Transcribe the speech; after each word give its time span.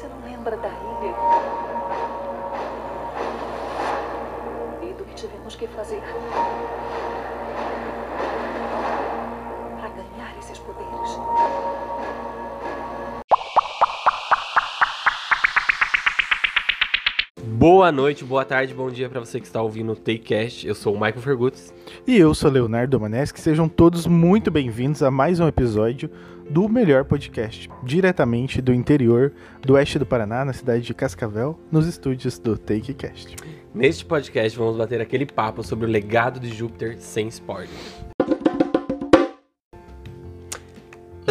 Você 0.00 0.08
não 0.08 0.30
lembra 0.30 0.56
da 0.56 0.68
ilha? 0.68 1.14
E 4.82 4.94
do 4.94 5.04
que 5.04 5.14
tivemos 5.14 5.54
que 5.54 5.66
fazer 5.66 6.00
para 9.78 9.88
ganhar 9.90 10.38
esses 10.38 10.58
poderes? 10.58 11.10
Boa 17.42 17.92
noite, 17.92 18.24
boa 18.24 18.46
tarde, 18.46 18.72
bom 18.72 18.88
dia 18.88 19.06
para 19.10 19.20
você 19.20 19.38
que 19.38 19.44
está 19.44 19.60
ouvindo 19.60 19.92
o 19.92 19.96
Takecast. 19.96 20.66
Eu 20.66 20.74
sou 20.74 20.94
o 20.94 20.96
Michael 20.96 21.20
Fergutz. 21.20 21.74
E 22.06 22.16
eu 22.16 22.34
sou 22.34 22.50
Leonardo 22.50 22.98
Maneschi. 22.98 23.38
Sejam 23.38 23.68
todos 23.68 24.06
muito 24.06 24.50
bem-vindos 24.50 25.02
a 25.02 25.10
mais 25.10 25.40
um 25.40 25.46
episódio 25.46 26.10
do 26.50 26.68
melhor 26.68 27.04
podcast, 27.04 27.70
diretamente 27.84 28.60
do 28.60 28.74
interior 28.74 29.32
do 29.62 29.74
oeste 29.74 30.00
do 30.00 30.04
Paraná, 30.04 30.44
na 30.44 30.52
cidade 30.52 30.82
de 30.82 30.92
Cascavel, 30.92 31.56
nos 31.70 31.86
estúdios 31.86 32.40
do 32.40 32.58
Takecast. 32.58 33.36
Neste 33.72 34.04
podcast 34.04 34.58
vamos 34.58 34.76
bater 34.76 35.00
aquele 35.00 35.26
papo 35.26 35.62
sobre 35.62 35.86
o 35.86 35.88
legado 35.88 36.40
de 36.40 36.48
Júpiter 36.48 36.96
sem 36.98 37.28
spoiler. 37.28 38.09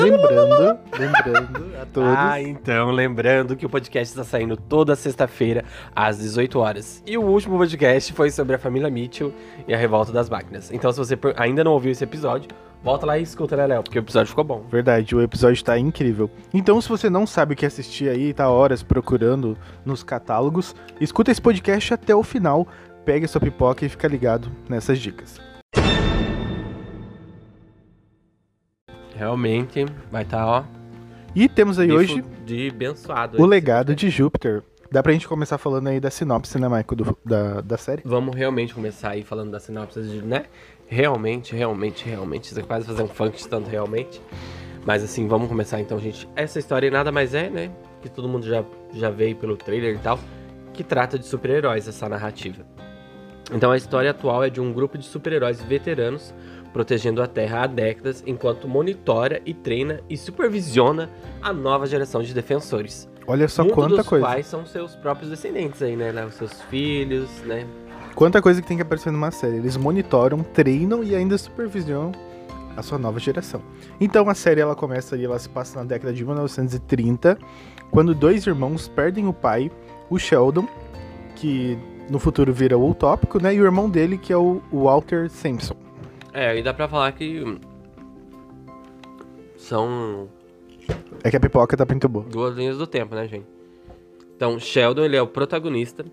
Lembrando, 0.09 0.79
lembrando 0.97 1.71
a 1.79 1.85
todos. 1.85 2.13
Ah, 2.17 2.41
então, 2.41 2.91
lembrando 2.91 3.55
que 3.55 3.65
o 3.65 3.69
podcast 3.69 4.11
está 4.11 4.23
saindo 4.23 4.57
toda 4.57 4.95
sexta-feira 4.95 5.63
às 5.95 6.17
18 6.17 6.59
horas. 6.59 7.03
E 7.05 7.17
o 7.17 7.21
último 7.21 7.57
podcast 7.57 8.11
foi 8.13 8.31
sobre 8.31 8.55
a 8.55 8.59
família 8.59 8.89
Mitchell 8.89 9.31
e 9.67 9.73
a 9.73 9.77
revolta 9.77 10.11
das 10.11 10.29
máquinas. 10.29 10.71
Então, 10.71 10.91
se 10.91 10.97
você 10.97 11.17
ainda 11.35 11.63
não 11.63 11.73
ouviu 11.73 11.91
esse 11.91 12.03
episódio, 12.03 12.49
volta 12.83 13.05
lá 13.05 13.19
e 13.19 13.23
escuta, 13.23 13.55
né, 13.55 13.67
Léo? 13.67 13.83
Porque 13.83 13.99
o 13.99 14.01
episódio 14.01 14.29
ficou 14.29 14.43
bom. 14.43 14.63
Verdade, 14.69 15.15
o 15.15 15.21
episódio 15.21 15.63
tá 15.63 15.77
incrível. 15.77 16.29
Então, 16.53 16.81
se 16.81 16.89
você 16.89 17.09
não 17.09 17.27
sabe 17.27 17.53
o 17.53 17.57
que 17.57 17.65
assistir 17.65 18.09
aí, 18.09 18.33
tá 18.33 18.49
horas 18.49 18.81
procurando 18.81 19.57
nos 19.85 20.01
catálogos, 20.03 20.75
escuta 20.99 21.31
esse 21.31 21.41
podcast 21.41 21.93
até 21.93 22.15
o 22.15 22.23
final, 22.23 22.67
pega 23.05 23.27
sua 23.27 23.41
pipoca 23.41 23.85
e 23.85 23.89
fica 23.89 24.07
ligado 24.07 24.51
nessas 24.67 24.97
dicas. 24.99 25.39
Realmente, 29.19 29.85
vai 30.09 30.23
estar, 30.23 30.47
ó, 30.47 30.63
E 31.35 31.49
temos 31.49 31.77
aí 31.77 31.87
de 31.87 31.93
hoje 31.93 32.23
de 32.45 32.69
abençoado. 32.69 33.41
o 33.41 33.45
legado 33.45 33.93
de 33.93 34.09
Júpiter. 34.09 34.63
Dá 34.89 35.03
pra 35.03 35.11
gente 35.11 35.27
começar 35.27 35.57
falando 35.57 35.87
aí 35.89 35.99
da 35.99 36.09
sinopse, 36.09 36.57
né, 36.57 36.67
do- 36.95 37.17
da, 37.25 37.59
da 37.59 37.77
série? 37.77 38.01
Vamos 38.05 38.33
realmente 38.33 38.73
começar 38.73 39.09
aí 39.09 39.21
falando 39.23 39.51
da 39.51 39.59
sinopse, 39.59 40.01
de, 40.01 40.21
né? 40.21 40.45
Realmente, 40.87 41.53
realmente, 41.53 42.07
realmente. 42.07 42.47
Você 42.47 42.63
quase 42.63 42.87
fazer 42.87 43.03
um 43.03 43.07
funk 43.09 43.37
de 43.37 43.47
tanto 43.47 43.69
realmente. 43.69 44.21
Mas 44.85 45.03
assim, 45.03 45.27
vamos 45.27 45.49
começar 45.49 45.81
então, 45.81 45.99
gente. 45.99 46.27
Essa 46.35 46.57
história 46.57 46.89
nada 46.89 47.11
mais 47.11 47.33
é, 47.35 47.49
né? 47.49 47.69
Que 48.01 48.09
todo 48.09 48.27
mundo 48.27 48.47
já, 48.47 48.63
já 48.93 49.09
veio 49.09 49.35
pelo 49.35 49.57
trailer 49.57 49.95
e 49.95 49.99
tal. 49.99 50.17
Que 50.73 50.81
trata 50.83 51.19
de 51.19 51.25
super-heróis, 51.25 51.87
essa 51.89 52.07
narrativa. 52.07 52.65
Então 53.51 53.71
a 53.71 53.77
história 53.77 54.11
atual 54.11 54.43
é 54.43 54.49
de 54.49 54.61
um 54.61 54.71
grupo 54.71 54.97
de 54.97 55.05
super-heróis 55.05 55.61
veteranos 55.61 56.33
protegendo 56.71 57.21
a 57.21 57.27
Terra 57.27 57.63
há 57.63 57.67
décadas, 57.67 58.23
enquanto 58.25 58.67
monitora 58.67 59.41
e 59.45 59.53
treina 59.53 60.01
e 60.09 60.15
supervisiona 60.15 61.09
a 61.41 61.51
nova 61.51 61.85
geração 61.87 62.21
de 62.21 62.33
defensores. 62.33 63.09
Olha 63.27 63.47
só 63.47 63.63
Muitos 63.63 63.75
quanta 63.83 63.97
dos 63.97 64.07
coisa. 64.07 64.25
quais 64.25 64.45
são 64.45 64.65
seus 64.65 64.95
próprios 64.95 65.29
descendentes 65.29 65.81
aí, 65.81 65.95
né? 65.95 66.25
Os 66.25 66.35
seus 66.35 66.61
filhos, 66.63 67.29
né? 67.45 67.65
Quanta 68.15 68.41
coisa 68.41 68.61
que 68.61 68.67
tem 68.67 68.77
que 68.77 68.83
aparecer 68.83 69.11
numa 69.11 69.31
série. 69.31 69.57
Eles 69.57 69.77
monitoram, 69.77 70.39
treinam 70.39 71.03
e 71.03 71.15
ainda 71.15 71.37
supervisionam 71.37 72.11
a 72.75 72.81
sua 72.81 72.97
nova 72.97 73.19
geração. 73.19 73.61
Então 73.99 74.29
a 74.29 74.33
série 74.33 74.61
ela 74.61 74.75
começa 74.75 75.15
ali, 75.15 75.25
ela 75.25 75.37
se 75.37 75.49
passa 75.49 75.79
na 75.79 75.85
década 75.85 76.13
de 76.13 76.23
1930, 76.23 77.37
quando 77.91 78.15
dois 78.15 78.45
irmãos 78.45 78.87
perdem 78.87 79.27
o 79.27 79.33
pai, 79.33 79.71
o 80.09 80.17
Sheldon, 80.17 80.67
que 81.35 81.77
no 82.09 82.19
futuro 82.19 82.51
vira 82.53 82.77
o 82.77 82.89
utópico, 82.89 83.41
né? 83.41 83.53
E 83.55 83.61
o 83.61 83.65
irmão 83.65 83.89
dele, 83.89 84.17
que 84.17 84.31
é 84.33 84.37
o 84.37 84.61
Walter 84.71 85.29
Simpson. 85.29 85.75
É, 86.33 86.57
e 86.57 86.63
dá 86.63 86.73
pra 86.73 86.87
falar 86.87 87.11
que 87.11 87.43
são 89.57 90.27
É 91.23 91.29
que 91.29 91.37
a 91.37 91.39
pipoca 91.39 91.75
tá 91.77 91.85
muito 91.85 92.07
boa. 92.09 92.25
duas 92.25 92.55
linhas 92.55 92.77
do 92.77 92.87
tempo, 92.87 93.15
né, 93.15 93.27
gente? 93.27 93.45
Então, 94.35 94.57
Sheldon, 94.59 95.03
ele 95.03 95.17
é 95.17 95.21
o 95.21 95.27
protagonista 95.27 96.05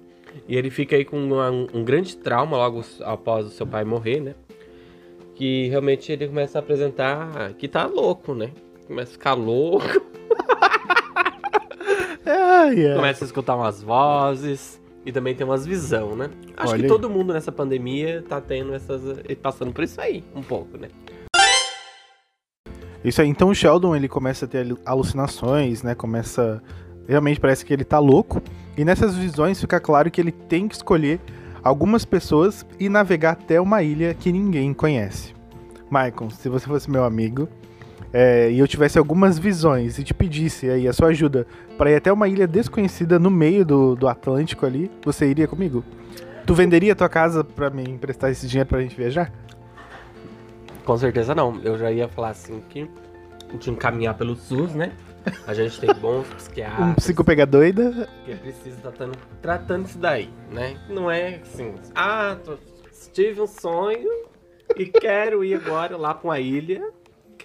e 0.48 0.56
ele 0.56 0.69
fica 0.70 0.97
aí 0.97 1.04
com 1.04 1.16
uma- 1.19 1.50
um 1.50 1.84
grande 1.84 2.16
trauma 2.16 2.56
logo 2.56 2.82
após 3.04 3.47
o 3.47 3.50
seu 3.50 3.66
pai 3.66 3.84
morrer, 3.84 4.20
né? 4.20 4.34
Que 5.34 5.69
realmente 5.69 6.10
ele 6.10 6.26
começa 6.26 6.59
a 6.59 6.60
apresentar 6.60 7.53
que 7.54 7.69
tá 7.69 7.87
louco, 7.87 8.34
né? 8.34 8.50
Começa 8.87 9.10
a 9.10 9.12
ficar 9.12 9.34
louco, 9.34 9.84
Ai, 12.25 12.87
ai. 12.87 12.94
começa 12.97 13.25
a 13.25 13.26
escutar 13.26 13.54
umas 13.56 13.82
vozes 13.82 14.81
e 15.06 15.12
também 15.12 15.34
tem 15.34 15.47
umas 15.47 15.65
visão, 15.65 16.17
né? 16.17 16.28
Acho 16.56 16.72
Olha 16.72 16.78
que 16.81 16.84
aí. 16.84 16.89
todo 16.91 17.09
mundo 17.09 17.33
nessa 17.33 17.53
pandemia 17.53 18.22
tá 18.28 18.41
tendo 18.41 18.75
essas 18.75 19.00
passando 19.41 19.72
por 19.72 19.84
isso 19.84 20.00
aí, 20.00 20.25
um 20.34 20.43
pouco, 20.43 20.77
né? 20.77 20.89
Isso 23.05 23.22
aí, 23.22 23.28
então 23.28 23.49
o 23.50 23.55
Sheldon 23.55 23.94
ele 23.94 24.09
começa 24.09 24.47
a 24.47 24.49
ter 24.49 24.67
alu- 24.67 24.78
alucinações, 24.84 25.83
né? 25.83 25.94
Começa. 25.94 26.61
Realmente 27.06 27.39
parece 27.39 27.65
que 27.65 27.72
ele 27.72 27.84
tá 27.84 28.00
louco. 28.00 28.43
E 28.77 28.84
nessas 28.84 29.15
visões 29.15 29.61
fica 29.61 29.78
claro 29.78 30.11
que 30.11 30.21
ele 30.21 30.33
tem 30.33 30.67
que 30.67 30.75
escolher 30.75 31.21
algumas 31.62 32.05
pessoas 32.05 32.67
e 32.81 32.88
navegar 32.88 33.33
até 33.33 33.61
uma 33.61 33.81
ilha 33.83 34.12
que 34.12 34.33
ninguém 34.33 34.75
conhece. 34.75 35.34
Michael, 35.88 36.31
se 36.31 36.49
você 36.49 36.67
fosse 36.67 36.91
meu 36.91 37.05
amigo 37.05 37.49
é, 38.12 38.50
e 38.50 38.59
eu 38.59 38.67
tivesse 38.67 38.99
algumas 38.99 39.39
visões 39.39 39.99
e 39.99 40.05
te 40.05 40.15
pedisse 40.15 40.69
aí 40.71 40.89
a 40.89 40.93
sua 40.93 41.09
ajuda 41.09 41.47
para 41.77 41.91
ir 41.91 41.97
até 41.97 42.12
uma 42.12 42.28
ilha 42.28 42.47
desconhecida 42.47 43.19
no 43.19 43.31
meio 43.31 43.65
do, 43.65 43.94
do 43.94 44.09
Atlântico 44.09 44.65
ali, 44.65 44.91
você 45.05 45.28
iria 45.28 45.47
comigo? 45.47 45.84
Tu 46.47 46.55
venderia 46.55 46.94
tua 46.94 47.09
casa 47.09 47.43
pra 47.43 47.71
me 47.71 47.83
emprestar 47.83 48.31
esse 48.31 48.47
dinheiro 48.47 48.69
pra 48.69 48.81
gente 48.81 48.97
viajar? 48.97 49.33
Com 50.84 50.97
certeza 50.97 51.34
não. 51.34 51.61
Eu 51.62 51.77
já 51.77 51.91
ia 51.91 52.09
falar 52.09 52.31
assim 52.31 52.62
que 52.69 52.89
gente 53.53 53.71
encaminhar 53.71 54.15
pelo 54.15 54.37
SUS, 54.37 54.73
né? 54.75 54.93
A 55.47 55.53
gente 55.53 55.81
tem 55.81 55.93
bons 55.94 56.27
Um 56.31 56.37
psiquiatras 56.37 56.94
psico 56.97 57.25
pega 57.25 57.44
doida? 57.44 58.09
que 58.25 58.34
precisa 58.37 58.77
estar 58.77 58.93
tratando, 58.93 59.19
tratando 59.43 59.87
isso 59.87 59.99
daí, 59.99 60.31
né? 60.53 60.77
Não 60.88 61.11
é 61.11 61.41
assim, 61.43 61.75
ah, 61.94 62.37
tive 63.12 63.41
um 63.41 63.47
sonho 63.47 64.09
e 64.77 64.87
quero 64.87 65.44
ir 65.44 65.55
agora 65.55 65.97
lá 65.97 66.15
pra 66.15 66.28
uma 66.28 66.38
ilha 66.38 66.88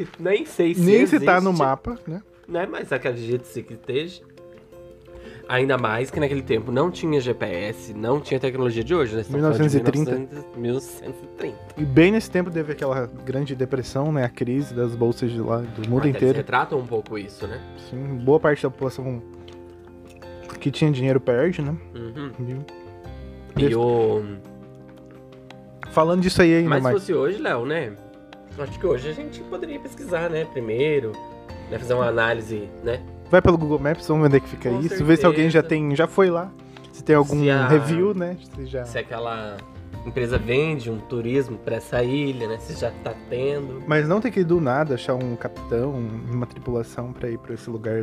que 0.06 0.22
nem 0.22 0.46
sei 0.46 0.74
se 0.74 0.82
Nem 0.82 1.06
se 1.06 1.20
tá 1.20 1.34
existe, 1.38 1.44
no 1.44 1.54
mapa, 1.54 1.98
né? 2.08 2.22
né? 2.48 2.68
Mas 2.70 2.92
acredito-se 2.92 3.64
que 3.64 3.74
esteja. 3.74 4.22
Ainda 5.50 5.78
mais 5.78 6.10
que 6.10 6.18
naquele 6.20 6.42
tempo 6.44 6.72
não 6.72 6.90
tinha 6.90 7.20
GPS, 7.20 7.94
não 7.94 8.22
tinha 8.22 8.40
tecnologia 8.40 8.84
de 8.86 8.96
hoje, 8.96 9.16
né? 9.16 9.22
Estamos 9.22 9.42
falando 9.42 9.70
de 9.70 9.76
1930. 9.76 10.58
1900 10.58 11.22
1130. 11.22 11.58
E 11.78 11.84
bem 11.84 12.12
nesse 12.12 12.32
tempo 12.32 12.50
teve 12.50 12.72
aquela 12.72 13.06
grande 13.26 13.54
depressão, 13.54 14.14
né? 14.14 14.24
A 14.24 14.30
crise 14.30 14.74
das 14.74 14.96
bolsas 14.96 15.30
de 15.30 15.42
lá, 15.42 15.58
do 15.58 15.90
mundo 15.90 16.00
Até 16.00 16.08
eles 16.10 16.16
inteiro. 16.18 16.38
retratam 16.38 16.80
um 16.80 16.88
pouco 16.88 17.18
isso, 17.18 17.46
né? 17.48 17.60
Sim, 17.90 17.98
boa 18.24 18.40
parte 18.40 18.64
da 18.64 18.70
população 18.70 19.22
que 20.62 20.72
tinha 20.72 20.90
dinheiro 20.90 21.20
perde, 21.20 21.62
né? 21.62 21.76
Uhum. 21.96 22.60
E- 23.58 23.64
E 23.66 23.76
o... 23.76 24.24
Falando 25.92 26.22
disso 26.22 26.42
aí 26.42 26.56
ainda, 26.56 26.70
Mas 26.70 26.84
se 26.86 26.92
fosse 26.92 27.14
hoje, 27.14 27.38
Léo, 27.42 27.66
né? 27.66 27.92
Acho 28.58 28.80
que 28.80 28.86
hoje 28.86 29.10
a 29.10 29.14
gente 29.14 29.40
poderia 29.42 29.80
pesquisar, 29.80 30.30
né? 30.30 30.46
Primeiro, 30.46 31.12
né? 31.70 31.80
fazer 31.80 31.94
uma 31.94 32.08
análise, 32.08 32.70
né? 32.84 33.02
Vai 33.30 33.42
pelo 33.42 33.58
Google 33.58 33.80
Maps, 33.80 34.08
vamos 34.08 34.22
ver 34.24 34.28
onde 34.28 34.38
é 34.38 34.40
que 34.42 34.50
fica 34.50 34.70
Com 34.70 34.80
isso. 34.82 35.04
Ver 35.06 35.18
se 35.18 35.26
alguém 35.26 35.46
já 35.50 35.62
certeza. 35.62 35.70
tem, 35.70 35.96
já 35.96 36.06
foi 36.08 36.30
lá. 36.30 36.52
Se 36.92 37.04
tem 37.04 37.16
algum 37.16 37.42
Se 37.42 37.50
a- 37.50 37.68
review, 37.68 38.14
né? 38.14 38.38
Se 38.56 38.66
já... 38.66 38.84
Se 38.86 38.98
aquela 39.00 39.56
empresa 40.06 40.38
vende 40.38 40.92
um 40.92 41.00
turismo 41.00 41.58
pra 41.58 41.78
essa 41.78 42.04
ilha, 42.04 42.48
né? 42.48 42.58
Se 42.60 42.74
já 42.80 42.92
tá 43.04 43.14
tendo. 43.30 43.82
Mas 43.88 44.08
não 44.08 44.20
tem 44.20 44.32
que 44.32 44.42
ir 44.42 44.44
do 44.44 44.60
nada 44.60 44.96
achar 44.96 45.16
um 45.16 45.36
capitão, 45.38 45.92
uma 46.30 46.46
tripulação 46.46 47.14
pra 47.14 47.30
ir 47.30 47.38
pra 47.40 47.54
esse 47.54 47.70
lugar. 47.70 48.02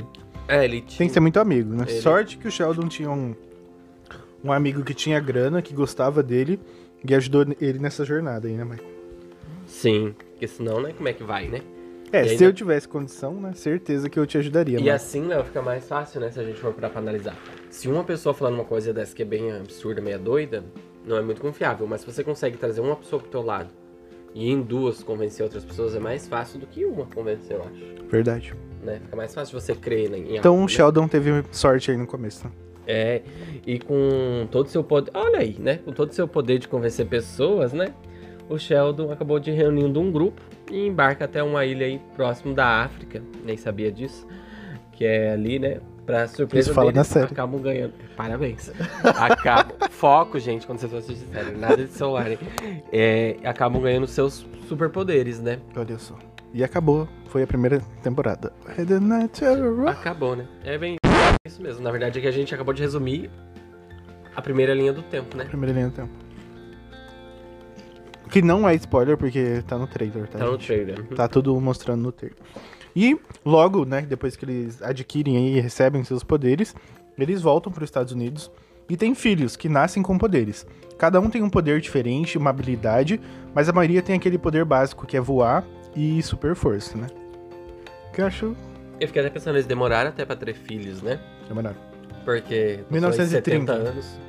É, 0.49 0.65
ele 0.65 0.81
tinha... 0.81 0.99
Tem 0.99 1.07
que 1.09 1.13
ser 1.13 1.21
muito 1.21 1.39
amigo, 1.39 1.75
né? 1.75 1.85
Ele- 1.87 2.01
Sorte 2.01 2.39
que 2.39 2.49
o 2.49 2.51
Sheldon 2.51 2.89
tinha 2.89 3.11
um, 3.11 3.35
um 4.43 4.51
amigo 4.51 4.83
que 4.83 4.95
tinha 4.95 5.21
grana, 5.21 5.61
que 5.61 5.75
gostava 5.75 6.23
dele 6.23 6.59
e 7.07 7.15
ajudou 7.15 7.45
ele 7.61 7.79
nessa 7.79 8.03
jornada 8.05 8.49
aí, 8.49 8.55
né, 8.55 8.65
Mike? 8.65 8.85
Sim, 9.67 10.15
porque 10.39 10.47
senão, 10.47 10.81
né? 10.81 10.93
Como 10.97 11.09
é 11.09 11.13
que 11.13 11.25
vai, 11.25 11.49
né? 11.49 11.61
É, 12.13 12.25
E 12.25 12.39
se 12.39 12.45
eu 12.45 12.53
tivesse 12.53 12.89
condição, 12.89 13.35
né? 13.35 13.53
Certeza 13.55 14.09
que 14.09 14.19
eu 14.19 14.25
te 14.25 14.39
ajudaria. 14.39 14.79
E 14.79 14.85
mas- 14.85 14.95
assim, 14.95 15.27
Léo, 15.27 15.45
fica 15.45 15.61
mais 15.61 15.87
fácil, 15.87 16.21
né? 16.21 16.31
Se 16.31 16.39
a 16.41 16.45
gente 16.45 16.59
for 16.59 16.73
parar 16.73 16.89
pra 16.91 17.01
analisar. 17.01 17.37
Se 17.69 17.89
uma 17.89 18.05
pessoa 18.05 18.33
falando 18.33 18.55
uma 18.55 18.65
coisa 18.65 18.93
dessa 18.95 19.15
que 19.15 19.21
é 19.21 19.25
bem 19.27 19.51
absurda, 19.53 20.01
meia 20.01 20.19
doida, 20.19 20.65
não 21.05 21.19
é 21.19 21.23
muito 21.23 21.41
confiável. 21.41 21.87
Mas 21.87 22.01
se 22.03 22.07
você 22.07 22.23
consegue 22.25 22.57
trazer 22.57 22.81
uma 22.81 22.97
pessoa 22.97 23.21
pro 23.21 23.29
teu 23.31 23.43
lado 23.43 23.69
e 24.33 24.49
em 24.51 24.63
duas 24.63 25.03
convencer 25.03 25.43
outras 25.45 25.65
pessoas, 25.65 25.95
é 25.95 25.99
mais 25.99 26.27
fácil 26.29 26.61
do 26.61 26.67
que 26.67 26.85
uma 26.87 27.05
convencer, 27.05 27.57
eu 27.57 27.63
acho. 27.65 28.09
Verdade. 28.09 28.55
Né? 28.83 29.01
Fica 29.03 29.17
mais 29.17 29.35
fácil 29.35 29.61
você 29.61 29.75
crer 29.75 30.09
né, 30.09 30.19
em 30.19 30.37
Então 30.37 30.53
algo, 30.53 30.63
o 30.63 30.67
né? 30.67 30.73
Sheldon 30.73 31.09
teve 31.09 31.45
sorte 31.51 31.91
aí 31.91 31.97
no 31.97 32.07
começo, 32.07 32.45
né? 32.47 32.53
É, 32.87 33.21
e 33.67 33.79
com 33.79 34.47
todo 34.51 34.65
o 34.67 34.69
seu 34.71 34.83
poder. 34.83 35.11
Olha 35.13 35.41
aí, 35.41 35.57
né? 35.59 35.79
Com 35.85 35.93
todo 35.93 36.11
o 36.11 36.15
seu 36.15 36.27
poder 36.27 36.59
de 36.59 36.69
convencer 36.69 37.05
pessoas, 37.07 37.75
né? 37.75 37.93
O 38.49 38.59
Sheldon 38.59 39.13
acabou 39.13 39.39
de 39.39 39.51
reunindo 39.51 40.01
um 40.01 40.11
grupo 40.11 40.41
e 40.71 40.87
embarca 40.87 41.27
até 41.27 41.43
uma 41.43 41.65
ilha 41.65 41.87
aí 41.87 42.01
próximo 42.17 42.55
da 42.55 42.83
África. 42.83 43.23
Nem 43.45 43.57
sabia 43.57 43.93
disso. 43.93 44.27
Que 44.93 45.05
é 45.05 45.33
ali, 45.33 45.59
né? 45.59 45.81
Pra 46.07 46.27
surpresa 46.27 46.69
Isso 46.71 46.75
fala 46.75 46.91
deles, 46.91 46.97
na 46.97 47.05
série. 47.05 47.33
acabam 47.33 47.61
ganhando. 47.61 47.93
Parabéns. 48.17 48.73
Acabam... 49.05 49.77
Foco, 49.91 50.39
gente, 50.39 50.67
quando 50.67 50.79
vocês 50.79 50.91
vão 50.91 51.01
assistir 51.01 51.27
série. 51.27 51.51
Nada 51.55 51.77
de 51.77 51.93
celular, 51.93 52.31
hein? 52.31 52.39
É, 52.91 53.37
acabam 53.45 53.83
ganhando 53.83 54.07
seus 54.07 54.47
superpoderes, 54.67 55.39
né? 55.41 55.59
Olha 55.77 55.99
só. 55.99 56.17
E 56.55 56.65
acabou. 56.65 57.07
Foi 57.27 57.43
a 57.43 57.47
primeira 57.47 57.81
temporada. 58.03 58.55
Acabou, 59.87 60.35
né? 60.35 60.49
É 60.65 60.79
bem 60.79 60.97
isso 61.47 61.61
mesmo. 61.63 61.83
Na 61.83 61.91
verdade 61.91 62.19
é 62.19 62.23
que 62.23 62.29
a 62.29 62.33
gente 62.33 62.55
acabou 62.55 62.73
de 62.73 62.81
resumir 62.81 63.31
a 64.35 64.41
primeira 64.41 64.73
linha 64.73 64.95
do 64.95 65.03
tempo, 65.03 65.37
né? 65.37 65.45
Primeira 65.45 65.75
linha 65.75 65.89
do 65.89 65.95
tempo. 65.95 66.28
Que 68.31 68.43
não 68.43 68.69
é 68.69 68.75
spoiler, 68.75 69.17
porque 69.17 69.63
tá 69.67 69.79
no 69.79 69.87
trailer, 69.87 70.29
tá? 70.29 70.39
Tá 70.39 70.47
no 70.47 70.59
trailer. 70.59 71.05
Tá 71.09 71.29
tudo 71.29 71.59
mostrando 71.61 72.03
no 72.03 72.13
trailer. 72.13 72.39
E 72.95 73.19
logo, 73.45 73.85
né, 73.85 74.03
depois 74.03 74.37
que 74.37 74.45
eles 74.45 74.83
adquirem 74.83 75.37
aí 75.37 75.57
e 75.57 75.61
recebem 75.61 76.03
seus 76.05 76.25
poderes, 76.25 76.75
eles 77.19 77.41
voltam 77.41 77.73
para 77.73 77.85
os 77.85 77.89
Estados 77.89 78.13
Unidos 78.13 78.51
e 78.89 78.97
têm 78.97 79.15
filhos 79.15 79.57
que 79.57 79.69
nascem 79.69 80.03
com 80.03 80.17
poderes. 80.19 80.67
Cada 80.97 81.21
um 81.21 81.31
tem 81.31 81.43
um 81.43 81.51
poder 81.51 81.81
diferente, 81.81 82.39
uma 82.39 82.51
habilidade, 82.51 83.21
mas 83.55 83.69
a 83.69 83.73
maioria 83.73 84.03
tem 84.03 84.17
aquele 84.17 84.39
poder 84.39 84.65
básico 84.65 85.07
que 85.07 85.17
é 85.17 85.21
voar 85.21 85.65
e 85.95 86.23
super 86.23 86.55
força, 86.55 86.97
né? 86.97 87.07
Que 88.13 88.21
eu 88.21 88.27
acho 88.27 88.57
Eu 88.99 89.07
fiquei 89.07 89.23
até 89.23 89.31
pensando, 89.31 89.57
eles 89.57 89.67
demoraram 89.67 90.11
até 90.11 90.25
pra 90.25 90.35
ter 90.35 90.55
filhos, 90.55 91.03
né? 91.03 91.21
fenomenal. 91.49 91.75
Porque... 92.25 92.81
passou 92.91 93.23
aí 93.23 93.31
1930. 93.31 93.73
70 93.73 93.73
anos, 93.73 94.21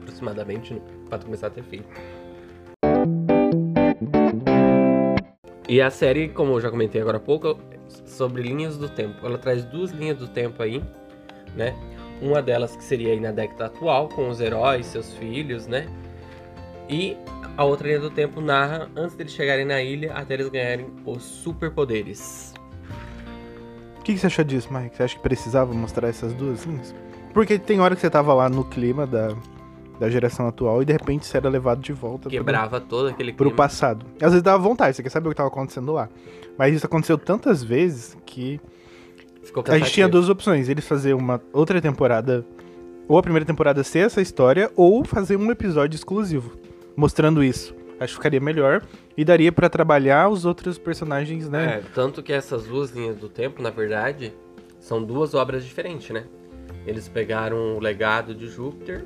aproximadamente, 0.00 0.74
né, 0.74 0.80
pra 1.08 1.18
começar 1.18 1.46
a 1.46 1.50
ter 1.50 1.62
filho. 1.62 1.84
E 5.68 5.80
a 5.80 5.90
série, 5.90 6.28
como 6.28 6.52
eu 6.52 6.60
já 6.60 6.70
comentei 6.70 7.00
agora 7.00 7.16
há 7.16 7.20
pouco, 7.20 7.58
sobre 8.04 8.42
linhas 8.42 8.76
do 8.76 8.88
tempo. 8.88 9.26
Ela 9.26 9.36
traz 9.36 9.64
duas 9.64 9.90
linhas 9.90 10.16
do 10.18 10.28
tempo 10.28 10.62
aí, 10.62 10.82
né? 11.56 11.74
Uma 12.22 12.40
delas 12.40 12.76
que 12.76 12.84
seria 12.84 13.12
aí 13.12 13.20
na 13.20 13.32
década 13.32 13.66
atual, 13.66 14.08
com 14.08 14.28
os 14.28 14.40
heróis, 14.40 14.86
seus 14.86 15.12
filhos, 15.14 15.66
né? 15.66 15.86
E 16.88 17.16
a 17.56 17.64
outra 17.64 17.88
linha 17.88 18.00
do 18.00 18.10
tempo 18.10 18.40
narra 18.40 18.88
antes 18.94 19.16
deles 19.16 19.32
chegarem 19.32 19.64
na 19.64 19.82
ilha 19.82 20.12
até 20.12 20.34
eles 20.34 20.48
ganharem 20.48 20.86
os 21.04 21.22
superpoderes. 21.22 22.54
O 23.98 24.02
que, 24.02 24.12
que 24.12 24.18
você 24.20 24.28
achou 24.28 24.44
disso, 24.44 24.72
Mike? 24.72 24.96
Você 24.96 25.02
acha 25.02 25.16
que 25.16 25.22
precisava 25.22 25.74
mostrar 25.74 26.08
essas 26.08 26.32
duas 26.32 26.64
linhas? 26.64 26.94
Porque 27.34 27.58
tem 27.58 27.80
hora 27.80 27.94
que 27.96 28.00
você 28.00 28.08
tava 28.08 28.32
lá 28.32 28.48
no 28.48 28.64
clima 28.64 29.04
da, 29.04 29.34
da 29.98 30.10
geração 30.10 30.46
atual 30.46 30.82
e 30.82 30.84
de 30.84 30.92
repente 30.92 31.24
você 31.26 31.36
era 31.36 31.48
levado 31.48 31.80
de 31.80 31.92
volta 31.92 32.22
pro- 32.28 32.30
Quebrava 32.30 32.80
todo 32.80 33.08
aquele 33.08 33.32
pro 33.32 33.46
clima. 33.46 33.56
passado. 33.56 34.04
Às 34.16 34.30
vezes 34.30 34.42
dava 34.42 34.62
vontade, 34.62 34.96
você 34.96 35.02
quer 35.02 35.08
saber 35.10 35.28
o 35.28 35.30
que 35.30 35.36
tava 35.36 35.48
acontecendo 35.48 35.92
lá. 35.92 36.08
Mas 36.58 36.74
isso 36.74 36.86
aconteceu 36.86 37.16
tantas 37.18 37.62
vezes 37.62 38.16
que 38.26 38.60
Ficou 39.42 39.62
a 39.68 39.78
gente 39.78 39.92
tinha 39.92 40.08
duas 40.08 40.28
opções. 40.28 40.68
Eles 40.68 40.86
fazer 40.86 41.14
uma 41.14 41.40
outra 41.52 41.80
temporada, 41.80 42.44
ou 43.08 43.16
a 43.16 43.22
primeira 43.22 43.44
temporada 43.46 43.84
ser 43.84 44.00
essa 44.00 44.20
história, 44.20 44.70
ou 44.74 45.04
fazer 45.04 45.36
um 45.36 45.50
episódio 45.50 45.94
exclusivo, 45.96 46.52
mostrando 46.96 47.42
isso. 47.44 47.74
Acho 48.00 48.12
que 48.12 48.16
ficaria 48.18 48.40
melhor 48.40 48.82
e 49.16 49.24
daria 49.24 49.50
pra 49.52 49.70
trabalhar 49.70 50.28
os 50.28 50.44
outros 50.44 50.76
personagens, 50.78 51.48
né? 51.48 51.76
É, 51.78 51.82
tanto 51.94 52.22
que 52.22 52.32
essas 52.32 52.64
duas 52.64 52.90
linhas 52.90 53.16
do 53.16 53.28
tempo, 53.28 53.62
na 53.62 53.70
verdade, 53.70 54.34
são 54.80 55.02
duas 55.02 55.32
obras 55.32 55.64
diferentes, 55.64 56.10
né? 56.10 56.24
Eles 56.86 57.08
pegaram 57.08 57.76
o 57.76 57.80
legado 57.80 58.34
de 58.34 58.48
Júpiter 58.48 59.04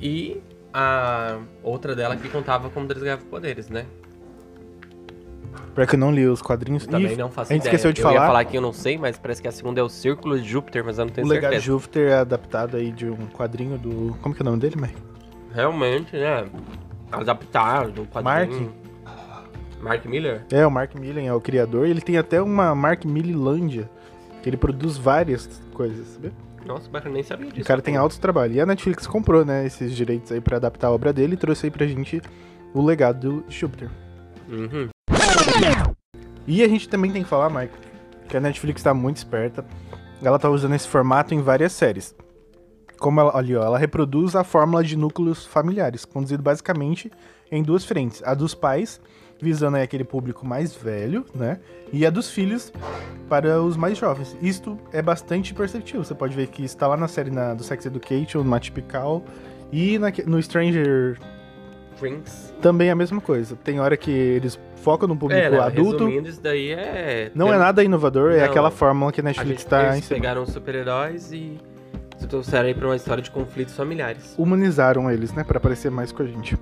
e 0.00 0.40
a 0.72 1.38
outra 1.62 1.94
dela 1.94 2.16
que 2.16 2.28
contava 2.28 2.68
como 2.70 2.86
eles 2.90 3.02
ganhavam 3.02 3.26
poderes, 3.26 3.68
né? 3.68 3.86
Pra 5.74 5.86
que 5.86 5.94
eu 5.94 5.98
não 5.98 6.12
li 6.12 6.26
os 6.26 6.40
quadrinhos. 6.40 6.86
Também 6.86 7.16
não 7.16 7.30
faço 7.30 7.52
a 7.52 7.54
gente 7.54 7.62
ideia. 7.62 7.74
esqueceu 7.74 7.92
de 7.92 8.00
eu 8.00 8.06
ia 8.06 8.12
falar. 8.14 8.26
falar 8.26 8.44
que 8.44 8.56
eu 8.56 8.60
não 8.60 8.72
sei, 8.72 8.96
mas 8.96 9.18
parece 9.18 9.42
que 9.42 9.48
a 9.48 9.52
segunda 9.52 9.80
é 9.80 9.82
o 9.82 9.88
Círculo 9.88 10.38
de 10.38 10.48
Júpiter, 10.48 10.84
mas 10.84 10.98
eu 10.98 11.06
não 11.06 11.12
tenho 11.12 11.26
o 11.26 11.30
legado 11.30 11.50
de 11.50 11.56
certeza. 11.56 11.66
Júpiter 11.66 12.08
é 12.10 12.14
adaptado 12.14 12.76
aí 12.76 12.92
de 12.92 13.06
um 13.06 13.26
quadrinho 13.26 13.76
do. 13.78 14.16
Como 14.22 14.34
que 14.34 14.40
é 14.40 14.42
o 14.42 14.46
nome 14.46 14.58
dele, 14.58 14.76
Mike? 14.76 14.94
Realmente, 15.52 16.16
né? 16.16 16.46
Adaptado, 17.10 17.92
do 17.92 18.06
quadrinho. 18.06 18.72
Mark 19.80 20.06
Miller? 20.06 20.44
É, 20.50 20.66
o 20.66 20.70
Mark 20.70 20.94
Millen 20.94 21.28
é 21.28 21.34
o 21.34 21.40
criador. 21.40 21.86
Ele 21.86 22.00
tem 22.00 22.16
até 22.16 22.40
uma 22.40 22.74
Mark 22.74 23.04
Millilândia. 23.04 23.88
Que 24.42 24.48
ele 24.48 24.56
produz 24.56 24.96
várias 24.96 25.60
coisas, 25.72 26.06
sabe? 26.08 26.32
Nossa, 26.64 26.88
eu 27.04 27.12
nem 27.12 27.22
sabia 27.22 27.50
disso. 27.50 27.62
O 27.62 27.64
cara 27.64 27.82
tem 27.82 27.96
altos 27.96 28.18
trabalhos. 28.18 28.56
E 28.56 28.60
a 28.60 28.66
Netflix 28.66 29.06
comprou, 29.06 29.44
né, 29.44 29.66
esses 29.66 29.94
direitos 29.94 30.32
aí 30.32 30.40
pra 30.40 30.56
adaptar 30.56 30.88
a 30.88 30.90
obra 30.90 31.12
dele 31.12 31.34
e 31.34 31.36
trouxe 31.36 31.66
aí 31.66 31.70
pra 31.70 31.86
gente 31.86 32.22
o 32.72 32.82
legado 32.82 33.44
de 33.46 33.54
Júpiter. 33.54 33.90
Uhum. 34.48 34.88
E 36.46 36.62
a 36.62 36.68
gente 36.68 36.88
também 36.88 37.10
tem 37.10 37.22
que 37.22 37.28
falar, 37.28 37.48
Michael, 37.48 37.70
que 38.28 38.36
a 38.36 38.40
Netflix 38.40 38.82
tá 38.82 38.92
muito 38.92 39.18
esperta. 39.18 39.64
Ela 40.22 40.38
tá 40.38 40.48
usando 40.48 40.74
esse 40.74 40.88
formato 40.88 41.34
em 41.34 41.42
várias 41.42 41.72
séries. 41.72 42.14
Como 42.98 43.20
ela, 43.20 43.36
ali, 43.36 43.54
ó, 43.56 43.64
ela 43.64 43.78
reproduz 43.78 44.34
a 44.34 44.44
fórmula 44.44 44.82
de 44.82 44.96
núcleos 44.96 45.44
familiares, 45.44 46.04
conduzido 46.04 46.42
basicamente 46.42 47.10
em 47.50 47.62
duas 47.62 47.84
frentes. 47.84 48.22
A 48.24 48.34
dos 48.34 48.54
pais, 48.54 49.00
visando 49.44 49.76
aí 49.76 49.82
aquele 49.82 50.02
público 50.04 50.44
mais 50.46 50.74
velho, 50.74 51.24
né? 51.34 51.58
E 51.92 52.04
a 52.06 52.10
dos 52.10 52.30
filhos 52.30 52.72
para 53.28 53.60
os 53.62 53.76
mais 53.76 53.96
jovens. 53.98 54.36
Isto 54.42 54.76
é 54.92 55.00
bastante 55.02 55.52
perceptível. 55.54 56.02
Você 56.02 56.14
pode 56.14 56.34
ver 56.34 56.48
que 56.48 56.64
está 56.64 56.86
lá 56.88 56.96
na 56.96 57.06
série 57.06 57.30
na- 57.30 57.54
do 57.54 57.62
Sex 57.62 57.84
Education, 57.86 58.42
no 58.42 58.54
Atypical, 58.54 59.22
e 59.70 59.98
na- 59.98 60.10
no 60.26 60.42
Stranger 60.42 61.18
Drinks. 62.00 62.52
também 62.60 62.88
é 62.88 62.90
a 62.92 62.96
mesma 62.96 63.20
coisa. 63.20 63.54
Tem 63.62 63.78
hora 63.78 63.96
que 63.96 64.10
eles 64.10 64.58
focam 64.76 65.06
no 65.06 65.16
público 65.16 65.40
É, 65.40 65.50
né, 65.50 65.58
adulto. 65.60 66.08
isso 66.08 66.40
daí 66.42 66.70
é... 66.72 67.30
Não 67.34 67.46
tem- 67.46 67.54
é 67.54 67.58
nada 67.58 67.84
inovador, 67.84 68.32
é 68.32 68.38
Não. 68.38 68.44
aquela 68.46 68.70
fórmula 68.70 69.12
que 69.12 69.20
a 69.20 69.24
Netflix 69.24 69.62
tá 69.64 69.84
eles 69.84 69.98
ensinando. 69.98 70.20
pegaram 70.22 70.42
os 70.42 70.50
super-heróis 70.50 71.32
e 71.32 71.58
se 72.18 72.26
trouxeram 72.26 72.66
aí 72.66 72.74
pra 72.74 72.86
uma 72.88 72.96
história 72.96 73.22
de 73.22 73.30
conflitos 73.30 73.76
familiares. 73.76 74.34
Humanizaram 74.38 75.10
eles, 75.10 75.32
né? 75.32 75.44
Pra 75.44 75.60
parecer 75.60 75.90
mais 75.90 76.10
com 76.12 76.22
a 76.22 76.26
gente. 76.26 76.56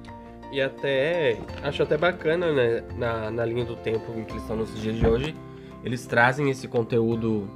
E 0.53 0.61
até, 0.61 1.39
acho 1.63 1.83
até 1.83 1.97
bacana, 1.97 2.53
né, 2.53 2.85
na, 2.99 3.31
na 3.31 3.45
linha 3.45 3.65
do 3.65 3.75
tempo 3.75 4.13
em 4.15 4.23
que 4.23 4.33
eles 4.33 4.43
estão 4.43 4.55
nos 4.55 4.79
dias 4.79 4.97
de 4.97 5.07
hoje, 5.07 5.35
eles 5.83 6.07
trazem 6.07 6.51
esse 6.51 6.69
conteúdo 6.69 7.49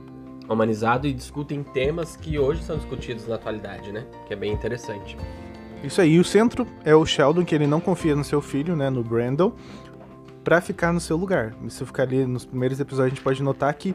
humanizado 0.48 1.06
e 1.06 1.12
discutem 1.12 1.62
temas 1.62 2.16
que 2.16 2.38
hoje 2.38 2.62
são 2.62 2.78
discutidos 2.78 3.28
na 3.28 3.34
atualidade, 3.34 3.92
né? 3.92 4.06
Que 4.26 4.32
é 4.32 4.36
bem 4.36 4.50
interessante. 4.50 5.14
Isso 5.84 6.00
aí, 6.00 6.18
o 6.18 6.24
centro 6.24 6.66
é 6.84 6.94
o 6.94 7.04
Sheldon, 7.04 7.44
que 7.44 7.54
ele 7.54 7.66
não 7.66 7.80
confia 7.80 8.16
no 8.16 8.24
seu 8.24 8.40
filho, 8.40 8.74
né? 8.74 8.88
No 8.88 9.04
Brandon, 9.04 9.52
pra 10.42 10.62
ficar 10.62 10.90
no 10.90 11.00
seu 11.00 11.18
lugar. 11.18 11.54
Se 11.68 11.82
eu 11.82 11.86
ficar 11.86 12.04
ali 12.04 12.24
nos 12.24 12.46
primeiros 12.46 12.80
episódios, 12.80 13.12
a 13.12 13.14
gente 13.14 13.22
pode 13.22 13.42
notar 13.42 13.74
que 13.74 13.94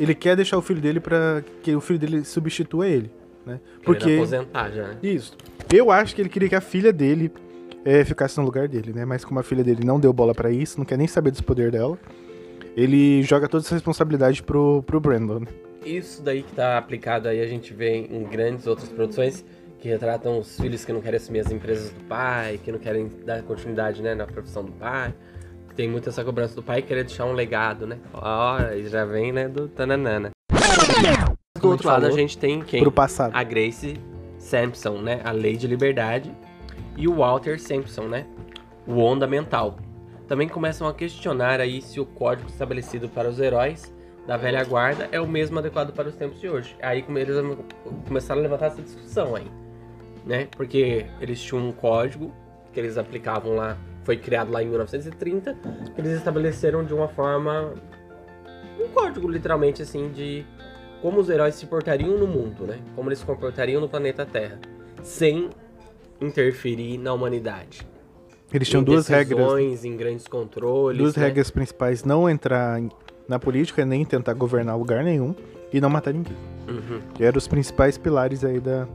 ele 0.00 0.14
quer 0.16 0.34
deixar 0.34 0.58
o 0.58 0.62
filho 0.62 0.80
dele 0.80 0.98
pra 0.98 1.44
que 1.62 1.76
o 1.76 1.80
filho 1.80 1.98
dele 1.98 2.24
substitua 2.24 2.88
ele, 2.88 3.10
né? 3.46 3.60
Porque. 3.84 4.14
aposentar 4.14 4.70
já, 4.70 4.88
né? 4.88 4.98
Isso. 5.00 5.36
Eu 5.72 5.92
acho 5.92 6.14
que 6.14 6.22
ele 6.22 6.28
queria 6.28 6.48
que 6.48 6.54
a 6.54 6.60
filha 6.60 6.92
dele 6.92 7.30
é, 7.86 8.04
ficasse 8.04 8.36
no 8.36 8.44
lugar 8.44 8.66
dele, 8.66 8.92
né? 8.92 9.04
Mas 9.04 9.24
como 9.24 9.38
a 9.38 9.44
filha 9.44 9.62
dele 9.62 9.84
não 9.84 10.00
deu 10.00 10.12
bola 10.12 10.34
pra 10.34 10.50
isso, 10.50 10.76
não 10.76 10.84
quer 10.84 10.98
nem 10.98 11.06
saber 11.06 11.30
dos 11.30 11.40
poderes 11.40 11.70
dela, 11.70 11.96
ele 12.76 13.22
joga 13.22 13.48
toda 13.48 13.64
essa 13.64 13.76
responsabilidade 13.76 14.42
pro, 14.42 14.82
pro 14.82 14.98
Brandon. 14.98 15.40
né? 15.40 15.46
Isso 15.84 16.20
daí 16.20 16.42
que 16.42 16.52
tá 16.52 16.76
aplicado 16.76 17.28
aí, 17.28 17.40
a 17.40 17.46
gente 17.46 17.72
vê 17.72 17.96
em 17.96 18.24
grandes 18.24 18.66
outras 18.66 18.88
produções 18.88 19.44
que 19.78 19.88
retratam 19.88 20.40
os 20.40 20.58
filhos 20.58 20.84
que 20.84 20.92
não 20.92 21.00
querem 21.00 21.16
assumir 21.16 21.40
as 21.40 21.52
empresas 21.52 21.90
do 21.90 22.02
pai, 22.04 22.58
que 22.62 22.72
não 22.72 22.78
querem 22.78 23.08
dar 23.24 23.40
continuidade, 23.42 24.02
né, 24.02 24.16
na 24.16 24.26
profissão 24.26 24.64
do 24.64 24.72
pai. 24.72 25.14
Tem 25.76 25.88
muito 25.88 26.08
essa 26.08 26.24
cobrança 26.24 26.56
do 26.56 26.62
pai 26.62 26.82
querer 26.82 27.04
deixar 27.04 27.26
um 27.26 27.34
legado, 27.34 27.86
né? 27.86 27.98
Ó, 28.12 28.56
aí 28.56 28.88
já 28.88 29.04
vem, 29.04 29.30
né, 29.30 29.46
do 29.46 29.68
tananana. 29.68 30.30
Do 30.50 31.60
Como 31.60 31.72
a 31.72 31.74
outro 31.74 31.86
lado, 31.88 32.06
a 32.06 32.10
gente 32.10 32.36
tem 32.36 32.62
quem? 32.62 32.80
Pro 32.80 32.90
passado. 32.90 33.32
A 33.34 33.44
Grace 33.44 33.94
Sampson, 34.38 35.02
né? 35.02 35.20
A 35.22 35.32
Lei 35.32 35.56
de 35.56 35.66
Liberdade. 35.66 36.34
E 36.96 37.06
o 37.06 37.16
Walter 37.16 37.60
Sampson, 37.60 38.04
né? 38.04 38.26
O 38.86 38.98
Onda 38.98 39.26
Mental. 39.26 39.76
Também 40.26 40.48
começam 40.48 40.88
a 40.88 40.94
questionar 40.94 41.60
aí 41.60 41.80
se 41.82 42.00
o 42.00 42.06
código 42.06 42.48
estabelecido 42.48 43.08
para 43.08 43.28
os 43.28 43.38
heróis 43.38 43.94
da 44.26 44.36
velha 44.36 44.64
guarda 44.64 45.08
é 45.12 45.20
o 45.20 45.26
mesmo 45.26 45.58
adequado 45.58 45.92
para 45.92 46.08
os 46.08 46.16
tempos 46.16 46.40
de 46.40 46.48
hoje. 46.48 46.76
Aí 46.82 47.04
eles 47.08 47.36
começaram 48.06 48.40
a 48.40 48.42
levantar 48.42 48.66
essa 48.66 48.82
discussão 48.82 49.36
aí, 49.36 49.46
né? 50.24 50.48
Porque 50.56 51.06
eles 51.20 51.40
tinham 51.40 51.68
um 51.68 51.72
código 51.72 52.32
que 52.72 52.80
eles 52.80 52.98
aplicavam 52.98 53.54
lá, 53.54 53.76
foi 54.02 54.16
criado 54.16 54.50
lá 54.50 54.62
em 54.62 54.66
1930, 54.66 55.54
que 55.94 56.00
eles 56.00 56.12
estabeleceram 56.12 56.84
de 56.84 56.92
uma 56.92 57.08
forma 57.08 57.74
um 58.80 58.88
código 58.88 59.28
literalmente 59.28 59.82
assim 59.82 60.10
de 60.10 60.44
como 61.00 61.20
os 61.20 61.30
heróis 61.30 61.54
se 61.54 61.66
portariam 61.66 62.18
no 62.18 62.26
mundo, 62.26 62.66
né? 62.66 62.80
Como 62.94 63.08
eles 63.08 63.20
se 63.20 63.24
comportariam 63.24 63.80
no 63.80 63.88
planeta 63.88 64.26
Terra, 64.26 64.58
sem 65.02 65.50
interferir 66.20 66.98
na 66.98 67.12
humanidade. 67.12 67.86
Eles 68.52 68.68
tinham 68.68 68.82
duas 68.82 69.08
regras. 69.08 69.84
em 69.84 69.96
grandes 69.96 70.26
controles. 70.28 70.98
Duas 70.98 71.16
né? 71.16 71.24
regras 71.24 71.50
principais: 71.50 72.04
não 72.04 72.28
entrar 72.30 72.80
na 73.28 73.38
política, 73.38 73.84
nem 73.84 74.04
tentar 74.04 74.34
governar 74.34 74.78
lugar 74.78 75.02
nenhum 75.02 75.34
e 75.72 75.80
não 75.80 75.90
matar 75.90 76.14
ninguém. 76.14 76.36
Uhum. 76.68 77.00
Que 77.14 77.24
eram 77.24 77.36
os 77.38 77.48
principais 77.48 77.98
pilares 77.98 78.44
aí 78.44 78.60
da, 78.60 78.86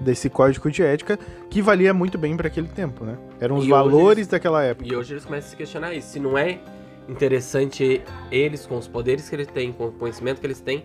desse 0.00 0.28
código 0.28 0.70
de 0.70 0.82
ética 0.82 1.18
que 1.48 1.60
valia 1.62 1.92
muito 1.94 2.18
bem 2.18 2.36
para 2.36 2.46
aquele 2.48 2.68
tempo, 2.68 3.04
né? 3.04 3.16
Eram 3.40 3.56
os 3.56 3.66
E 3.66 3.70
valores 3.70 4.18
eles- 4.18 4.28
daquela 4.28 4.62
época. 4.62 4.86
E 4.86 4.94
hoje 4.94 5.14
eles 5.14 5.24
começam 5.24 5.48
a 5.48 5.50
se 5.50 5.56
questionar 5.56 5.94
isso. 5.94 6.08
Se 6.08 6.20
não 6.20 6.36
é 6.36 6.60
interessante 7.08 8.02
eles, 8.30 8.66
com 8.66 8.78
os 8.78 8.86
poderes 8.86 9.28
que 9.28 9.34
eles 9.34 9.46
têm, 9.48 9.72
com 9.72 9.88
o 9.88 9.92
conhecimento 9.92 10.40
que 10.40 10.46
eles 10.46 10.60
têm, 10.60 10.84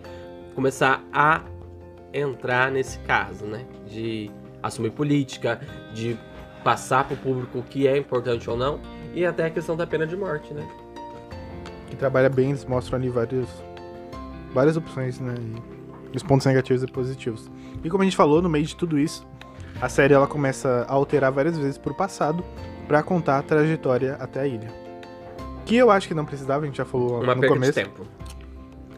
começar 0.54 1.04
a 1.12 1.42
entrar 2.12 2.70
nesse 2.72 2.98
caso, 3.00 3.44
né? 3.44 3.64
De 3.86 4.30
assumir 4.66 4.90
política, 4.90 5.60
de 5.94 6.16
passar 6.64 7.04
pro 7.06 7.16
público 7.16 7.58
o 7.58 7.62
que 7.62 7.86
é 7.86 7.96
importante 7.96 8.48
ou 8.50 8.56
não, 8.56 8.80
e 9.14 9.24
até 9.24 9.46
a 9.46 9.50
questão 9.50 9.76
da 9.76 9.86
pena 9.86 10.06
de 10.06 10.16
morte, 10.16 10.52
né? 10.52 10.66
Que 11.88 11.96
trabalha 11.96 12.28
bem, 12.28 12.48
eles 12.50 12.64
mostram 12.64 12.98
ali 12.98 13.08
vários, 13.08 13.48
várias 14.52 14.76
opções, 14.76 15.20
né? 15.20 15.34
E 16.12 16.16
os 16.16 16.22
pontos 16.22 16.46
negativos 16.46 16.82
e 16.82 16.86
positivos. 16.86 17.50
E 17.84 17.88
como 17.90 18.02
a 18.02 18.04
gente 18.04 18.16
falou, 18.16 18.42
no 18.42 18.48
meio 18.48 18.64
de 18.64 18.74
tudo 18.74 18.98
isso, 18.98 19.26
a 19.80 19.88
série 19.88 20.14
ela 20.14 20.26
começa 20.26 20.86
a 20.88 20.92
alterar 20.92 21.30
várias 21.30 21.56
vezes 21.56 21.78
pro 21.78 21.94
passado 21.94 22.44
para 22.88 23.02
contar 23.02 23.38
a 23.38 23.42
trajetória 23.42 24.14
até 24.18 24.40
a 24.40 24.46
ilha. 24.46 24.72
Que 25.64 25.76
eu 25.76 25.90
acho 25.90 26.06
que 26.08 26.14
não 26.14 26.24
precisava, 26.24 26.62
a 26.62 26.66
gente 26.66 26.76
já 26.78 26.84
falou 26.84 27.22
Uma 27.22 27.34
no 27.34 27.46
começo. 27.46 27.72
de 27.72 27.84
tempo. 27.84 28.06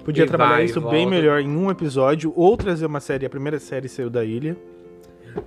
Podia 0.04 0.24
E 0.24 0.26
trabalhar 0.26 0.54
vai 0.56 0.64
isso 0.64 0.80
bem 0.80 1.04
volta. 1.04 1.10
melhor 1.10 1.40
em 1.40 1.48
um 1.54 1.70
episódio, 1.70 2.32
ou 2.36 2.56
trazer 2.56 2.86
uma 2.86 3.00
série, 3.00 3.26
a 3.26 3.30
primeira 3.30 3.58
série 3.58 3.88
saiu 3.88 4.08
da 4.08 4.24
ilha. 4.24 4.56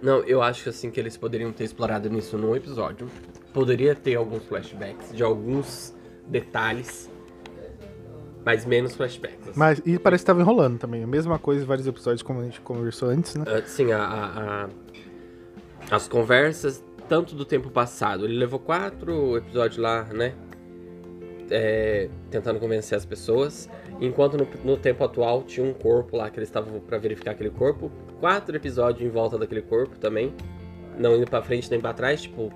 Não, 0.01 0.19
eu 0.19 0.41
acho 0.41 0.69
assim 0.69 0.89
que 0.91 0.99
eles 0.99 1.17
poderiam 1.17 1.51
ter 1.51 1.63
explorado 1.63 2.09
nisso 2.09 2.37
num 2.37 2.55
episódio. 2.55 3.07
Poderia 3.53 3.93
ter 3.95 4.15
alguns 4.15 4.43
flashbacks 4.45 5.13
de 5.13 5.21
alguns 5.23 5.93
detalhes, 6.27 7.09
mas 8.45 8.65
menos 8.65 8.95
flashbacks. 8.95 9.49
assim. 9.49 9.59
Mas, 9.59 9.81
e 9.85 9.99
parece 9.99 10.23
que 10.23 10.27
tava 10.27 10.41
enrolando 10.41 10.79
também. 10.79 11.03
A 11.03 11.07
mesma 11.07 11.37
coisa 11.37 11.63
em 11.63 11.67
vários 11.67 11.85
episódios, 11.87 12.21
como 12.23 12.39
a 12.39 12.43
gente 12.43 12.61
conversou 12.61 13.09
antes, 13.09 13.35
né? 13.35 13.43
Ah, 13.47 13.61
sim, 13.65 13.91
a, 13.91 13.99
a- 14.03 14.65
a- 14.65 14.69
as 15.95 16.07
conversas, 16.07 16.83
tanto 17.09 17.35
do 17.35 17.43
tempo 17.45 17.69
passado. 17.69 18.25
Ele 18.25 18.37
levou 18.37 18.59
quatro 18.59 19.35
episódios 19.37 19.77
lá, 19.77 20.03
né? 20.05 20.33
É, 21.53 22.07
tentando 22.29 22.59
convencer 22.59 22.97
as 22.97 23.05
pessoas. 23.05 23.69
Enquanto 23.99 24.37
no, 24.37 24.47
no 24.63 24.77
tempo 24.77 25.03
atual 25.03 25.43
tinha 25.43 25.65
um 25.65 25.73
corpo 25.73 26.15
lá 26.15 26.29
que 26.29 26.39
eles 26.39 26.47
estavam 26.47 26.79
pra 26.79 26.97
verificar 26.97 27.31
aquele 27.31 27.49
corpo. 27.49 27.91
Quatro 28.21 28.55
episódios 28.55 29.05
em 29.05 29.11
volta 29.11 29.37
daquele 29.37 29.61
corpo 29.61 29.97
também. 29.99 30.33
Não 30.97 31.15
indo 31.17 31.25
pra 31.29 31.41
frente 31.41 31.69
nem 31.69 31.79
pra 31.79 31.91
trás. 31.93 32.21
Tipo, 32.21 32.51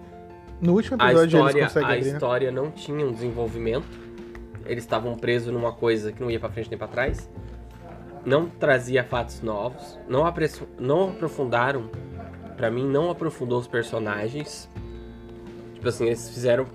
No 0.62 0.74
último 0.74 0.96
a 1.00 1.08
episódio 1.12 1.38
eles 1.40 1.48
história, 1.48 1.64
conseguem 1.68 1.90
a 1.90 1.94
abrir, 1.94 2.06
né? 2.06 2.14
história 2.14 2.52
não 2.52 2.72
tinha 2.72 3.06
um 3.06 3.12
desenvolvimento. 3.12 3.86
Eles 4.66 4.84
estavam 4.84 5.16
presos 5.18 5.52
numa 5.54 5.74
coisa 5.74 6.12
que 6.14 6.22
não 6.22 6.32
ia 6.32 6.40
pra 6.40 6.50
frente 6.50 6.70
nem 6.70 6.78
pra 6.78 6.88
trás. 6.88 7.30
Não 8.26 8.48
trazia 8.48 9.04
fatos 9.04 9.42
novos. 9.42 10.00
Não, 10.08 10.26
apresso- 10.26 10.68
não 10.80 11.10
aprofundaram. 11.10 11.90
Pra 12.58 12.72
mim, 12.72 12.88
não 12.88 13.12
aprofundou 13.12 13.60
os 13.60 13.68
personagens. 13.68 14.70
Tipo 15.74 15.90
assim, 15.90 16.06
eles 16.06 16.30
fizeram. 16.30 16.66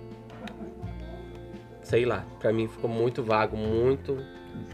Sei 1.91 2.05
lá. 2.05 2.25
Pra 2.39 2.53
mim 2.53 2.69
ficou 2.69 2.89
muito 2.89 3.21
vago, 3.21 3.57
muito. 3.57 4.17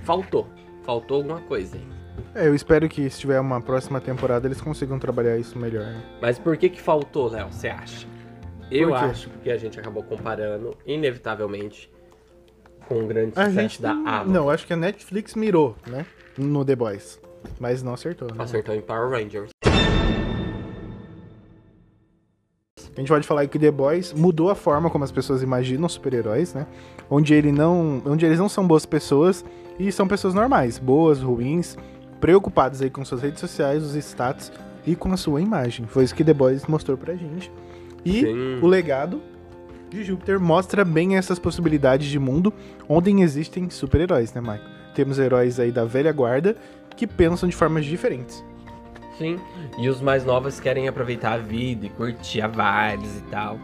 Faltou. 0.02 0.46
Faltou 0.82 1.16
alguma 1.16 1.40
coisa 1.40 1.74
aí. 1.76 1.86
É, 2.34 2.46
eu 2.46 2.54
espero 2.54 2.86
que 2.90 3.08
se 3.08 3.20
tiver 3.20 3.40
uma 3.40 3.58
próxima 3.58 4.02
temporada 4.02 4.46
eles 4.46 4.60
consigam 4.60 4.98
trabalhar 4.98 5.38
isso 5.38 5.58
melhor. 5.58 5.84
né? 5.86 6.02
Mas 6.20 6.38
por 6.38 6.58
que 6.58 6.68
que 6.68 6.80
faltou, 6.80 7.30
Léo? 7.30 7.50
Você 7.50 7.68
acha? 7.68 8.06
Eu 8.70 8.88
Por 8.88 8.96
acho 8.98 9.30
porque 9.30 9.50
a 9.50 9.56
gente 9.56 9.80
acabou 9.80 10.02
comparando, 10.02 10.76
inevitavelmente, 10.84 11.90
com 12.86 13.02
o 13.04 13.06
grande 13.06 13.32
A 13.34 13.46
sucesso 13.46 13.52
gente 13.62 13.80
da 13.80 13.94
não, 13.94 14.06
Amazon. 14.06 14.32
não, 14.34 14.50
acho 14.50 14.66
que 14.66 14.72
a 14.74 14.76
Netflix 14.76 15.34
mirou, 15.34 15.74
né? 15.86 16.04
No 16.36 16.64
The 16.66 16.76
Boys. 16.76 17.18
Mas 17.58 17.82
não 17.82 17.94
acertou, 17.94 18.28
né? 18.28 18.34
Acertou 18.38 18.74
em 18.74 18.82
Power 18.82 19.08
Rangers. 19.08 19.50
A 22.96 23.00
gente 23.00 23.08
pode 23.08 23.26
falar 23.26 23.46
que 23.46 23.58
The 23.58 23.70
Boys 23.70 24.14
mudou 24.14 24.48
a 24.48 24.54
forma 24.54 24.88
como 24.88 25.04
as 25.04 25.12
pessoas 25.12 25.42
imaginam 25.42 25.86
super-heróis, 25.86 26.54
né? 26.54 26.66
Onde, 27.10 27.34
ele 27.34 27.52
não, 27.52 28.00
onde 28.06 28.24
eles 28.24 28.38
não 28.38 28.48
são 28.48 28.66
boas 28.66 28.86
pessoas 28.86 29.44
e 29.78 29.92
são 29.92 30.08
pessoas 30.08 30.32
normais, 30.32 30.78
boas, 30.78 31.20
ruins, 31.20 31.76
preocupadas 32.20 32.80
aí 32.80 32.88
com 32.88 33.04
suas 33.04 33.20
redes 33.20 33.38
sociais, 33.38 33.82
os 33.82 33.94
status 33.94 34.50
e 34.86 34.96
com 34.96 35.12
a 35.12 35.16
sua 35.16 35.42
imagem. 35.42 35.86
Foi 35.86 36.04
isso 36.04 36.14
que 36.14 36.24
The 36.24 36.32
Boys 36.32 36.64
mostrou 36.66 36.96
pra 36.96 37.14
gente. 37.14 37.52
E 38.02 38.22
Sim. 38.22 38.60
o 38.62 38.66
legado 38.66 39.20
de 39.90 40.02
Júpiter 40.02 40.40
mostra 40.40 40.82
bem 40.82 41.16
essas 41.16 41.38
possibilidades 41.38 42.08
de 42.08 42.18
mundo 42.18 42.52
onde 42.88 43.10
existem 43.20 43.68
super-heróis, 43.68 44.32
né, 44.32 44.40
Michael? 44.40 44.60
Temos 44.94 45.18
heróis 45.18 45.60
aí 45.60 45.70
da 45.70 45.84
velha 45.84 46.12
guarda 46.12 46.56
que 46.96 47.06
pensam 47.06 47.46
de 47.46 47.54
formas 47.54 47.84
diferentes. 47.84 48.42
Sim. 49.18 49.38
E 49.78 49.88
os 49.88 50.00
mais 50.00 50.24
novos 50.24 50.60
querem 50.60 50.88
aproveitar 50.88 51.32
a 51.34 51.38
vida 51.38 51.86
e 51.86 51.88
curtir 51.90 52.40
a 52.42 52.48
vibes 52.48 53.18
e 53.18 53.22
tal. 53.30 53.58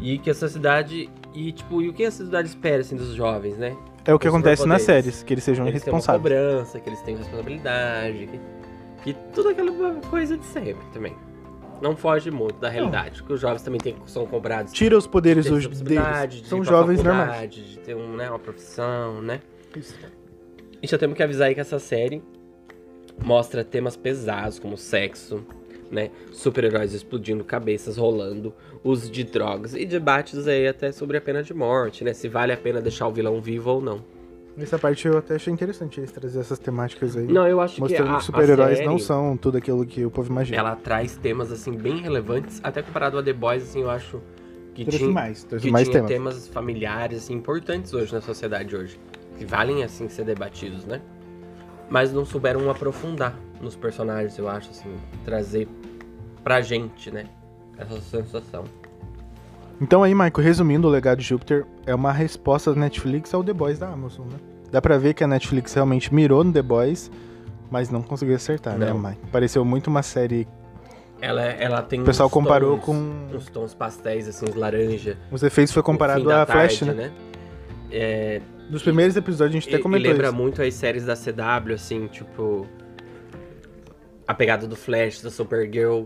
E 0.00 0.18
que 0.18 0.30
a 0.30 0.34
sociedade. 0.34 1.08
E, 1.34 1.52
tipo, 1.52 1.82
e 1.82 1.88
o 1.88 1.92
que 1.92 2.04
a 2.04 2.10
sociedade 2.10 2.48
espera, 2.48 2.80
assim, 2.80 2.96
dos 2.96 3.14
jovens, 3.14 3.56
né? 3.56 3.76
É 4.04 4.12
o 4.14 4.18
que 4.18 4.28
Os 4.28 4.34
acontece 4.34 4.66
nas 4.66 4.82
séries, 4.82 5.22
que 5.22 5.32
eles 5.34 5.42
sejam 5.44 5.66
eles 5.66 5.82
têm 5.82 5.92
uma 5.92 5.98
responsáveis. 5.98 6.22
cobrança, 6.22 6.78
que 6.78 6.88
eles 6.88 7.00
têm 7.00 7.16
responsabilidade, 7.16 8.28
que, 8.28 8.40
que 9.02 9.18
tudo 9.32 9.48
aquela 9.48 9.94
coisa 10.10 10.36
de 10.36 10.44
sempre 10.44 10.84
também. 10.92 11.16
Não 11.80 11.96
foge 11.96 12.30
muito 12.30 12.58
da 12.60 12.68
realidade, 12.68 13.20
porque 13.20 13.32
os 13.32 13.40
jovens 13.40 13.62
também 13.62 13.80
têm, 13.80 13.96
são 14.06 14.26
cobrados 14.26 14.72
Tira 14.72 14.96
os 14.96 15.06
poderes 15.06 15.46
ter 15.46 15.52
os 15.52 15.58
responsabilidade, 15.58 16.28
deles. 16.36 16.42
de 16.42 16.48
São 16.48 16.62
jovens 16.62 17.02
normais. 17.02 17.50
De 17.50 17.78
ter 17.80 17.96
um, 17.96 18.14
né, 18.14 18.28
uma 18.28 18.38
profissão, 18.38 19.20
né? 19.20 19.40
E 20.82 20.86
já 20.86 20.96
temos 20.98 21.16
que 21.16 21.22
avisar 21.22 21.48
aí 21.48 21.54
que 21.54 21.60
essa 21.60 21.78
série 21.78 22.22
mostra 23.22 23.64
temas 23.64 23.96
pesados 23.96 24.58
como 24.58 24.76
sexo, 24.76 25.44
né? 25.90 26.10
Super-heróis 26.32 26.92
explodindo 26.92 27.44
cabeças, 27.44 27.96
rolando, 27.96 28.54
uso 28.82 29.10
de 29.10 29.24
drogas 29.24 29.74
e 29.74 29.84
debates 29.84 30.46
aí 30.46 30.66
até 30.66 30.92
sobre 30.92 31.16
a 31.16 31.20
pena 31.20 31.42
de 31.42 31.54
morte, 31.54 32.04
né? 32.04 32.12
Se 32.12 32.28
vale 32.28 32.52
a 32.52 32.56
pena 32.56 32.80
deixar 32.80 33.06
o 33.06 33.12
vilão 33.12 33.40
vivo 33.40 33.70
ou 33.70 33.80
não. 33.80 34.04
Essa 34.56 34.78
parte 34.78 35.06
eu 35.06 35.18
até 35.18 35.34
achei 35.34 35.52
interessante 35.52 35.98
eles 35.98 36.12
trazer 36.12 36.38
essas 36.38 36.58
temáticas 36.60 37.16
aí. 37.16 37.26
Não, 37.26 37.46
eu 37.46 37.60
acho 37.60 37.80
mostrando 37.80 38.04
que 38.04 38.10
que, 38.10 38.16
a, 38.16 38.20
super-heróis 38.20 38.80
não 38.84 38.98
são 38.98 39.36
tudo 39.36 39.58
aquilo 39.58 39.84
que 39.84 40.04
o 40.04 40.10
povo 40.10 40.30
imagina. 40.30 40.58
Ela 40.58 40.76
traz 40.76 41.16
temas 41.16 41.50
assim 41.50 41.72
bem 41.72 42.00
relevantes, 42.00 42.60
até 42.62 42.80
comparado 42.80 43.18
a 43.18 43.22
The 43.22 43.32
Boys, 43.32 43.64
assim, 43.64 43.82
eu 43.82 43.90
acho 43.90 44.20
que 44.72 44.84
Trouxe 44.84 44.98
tinha, 44.98 45.10
mais, 45.10 45.44
que 45.44 45.70
mais 45.70 45.88
tinha 45.88 46.04
temas. 46.04 46.34
temas 46.34 46.48
familiares 46.48 47.24
assim, 47.24 47.34
importantes 47.34 47.92
hoje 47.92 48.12
na 48.12 48.20
sociedade 48.20 48.76
hoje, 48.76 48.98
que 49.36 49.44
valem 49.44 49.82
assim 49.82 50.08
ser 50.08 50.24
debatidos, 50.24 50.84
né? 50.84 51.00
Mas 51.88 52.12
não 52.12 52.24
souberam 52.24 52.68
aprofundar 52.70 53.34
nos 53.60 53.76
personagens, 53.76 54.36
eu 54.38 54.48
acho 54.48 54.70
assim, 54.70 54.94
trazer 55.24 55.68
pra 56.42 56.60
gente, 56.60 57.10
né? 57.10 57.26
Essa 57.78 58.00
sensação. 58.00 58.64
Então 59.80 60.02
aí, 60.02 60.14
Michael, 60.14 60.32
resumindo, 60.38 60.86
o 60.86 60.90
legado 60.90 61.18
de 61.18 61.24
Júpiter 61.24 61.66
é 61.86 61.94
uma 61.94 62.12
resposta 62.12 62.72
da 62.72 62.80
Netflix 62.80 63.34
ao 63.34 63.42
The 63.42 63.52
Boys 63.52 63.78
da 63.78 63.88
Amazon, 63.88 64.26
né? 64.26 64.38
Dá 64.70 64.80
pra 64.80 64.96
ver 64.98 65.14
que 65.14 65.22
a 65.24 65.26
Netflix 65.26 65.74
realmente 65.74 66.12
mirou 66.14 66.42
no 66.44 66.52
The 66.52 66.62
Boys, 66.62 67.10
mas 67.70 67.90
não 67.90 68.02
conseguiu 68.02 68.36
acertar, 68.36 68.78
né, 68.78 68.86
Não. 68.86 68.96
Michael? 68.98 69.18
Pareceu 69.32 69.64
muito 69.64 69.88
uma 69.88 70.02
série... 70.02 70.46
Ela, 71.20 71.42
ela 71.42 71.80
tem 71.82 72.02
O 72.02 72.04
pessoal 72.04 72.28
uns 72.28 72.32
comparou 72.32 72.76
tons- 72.76 72.84
com... 72.84 73.36
uns 73.36 73.46
tons 73.50 73.74
pastéis 73.74 74.28
assim, 74.28 74.46
laranja. 74.54 75.16
Os 75.30 75.42
efeitos 75.42 75.72
foi 75.72 75.82
comparado 75.82 76.30
a 76.30 76.44
Flash, 76.44 76.80
tarde, 76.80 76.94
né? 76.94 77.12
É, 77.90 78.40
Dos 78.68 78.82
primeiros 78.82 79.16
episódios 79.16 79.56
a 79.56 79.60
gente 79.60 79.66
E, 79.66 79.70
até 79.70 79.78
e 79.78 79.82
comentou 79.82 80.10
lembra 80.10 80.28
isso. 80.28 80.36
muito 80.36 80.62
as 80.62 80.74
séries 80.74 81.04
da 81.04 81.14
CW, 81.14 81.74
assim, 81.74 82.06
tipo. 82.06 82.66
A 84.26 84.34
pegada 84.34 84.66
do 84.66 84.74
Flash, 84.76 85.20
da 85.20 85.30
Supergirl. 85.30 86.04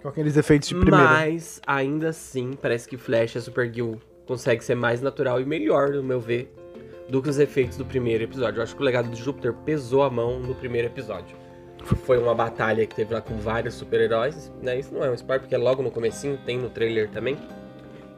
Com 0.00 0.08
aqueles 0.08 0.36
efeitos 0.36 0.68
de 0.68 0.74
primeira. 0.74 1.04
Mas, 1.04 1.60
ainda 1.66 2.10
assim, 2.10 2.52
parece 2.52 2.88
que 2.88 2.96
Flash 2.96 3.34
e 3.34 3.38
a 3.38 3.40
Supergirl 3.40 3.94
consegue 4.26 4.64
ser 4.64 4.74
mais 4.74 5.00
natural 5.00 5.40
e 5.40 5.44
melhor, 5.44 5.90
no 5.90 6.02
meu 6.02 6.20
ver, 6.20 6.52
do 7.08 7.20
que 7.20 7.28
os 7.28 7.38
efeitos 7.38 7.76
do 7.76 7.84
primeiro 7.84 8.24
episódio. 8.24 8.58
Eu 8.58 8.62
acho 8.62 8.74
que 8.76 8.82
o 8.82 8.84
legado 8.84 9.08
de 9.08 9.16
Júpiter 9.16 9.52
pesou 9.52 10.02
a 10.02 10.10
mão 10.10 10.38
no 10.38 10.54
primeiro 10.54 10.86
episódio. 10.88 11.36
Foi 11.84 12.18
uma 12.18 12.34
batalha 12.34 12.84
que 12.86 12.94
teve 12.94 13.14
lá 13.14 13.20
com 13.20 13.36
vários 13.36 13.74
super-heróis, 13.74 14.52
né? 14.62 14.78
Isso 14.78 14.92
não 14.92 15.04
é 15.04 15.10
um 15.10 15.14
spoiler, 15.14 15.40
porque 15.40 15.54
é 15.54 15.58
logo 15.58 15.82
no 15.82 15.90
comecinho, 15.90 16.38
tem 16.44 16.58
no 16.58 16.68
trailer 16.70 17.08
também. 17.10 17.36